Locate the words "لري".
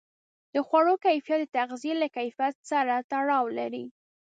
3.59-3.85